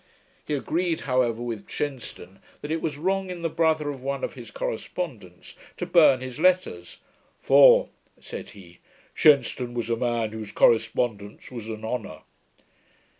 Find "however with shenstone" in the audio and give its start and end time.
1.01-2.39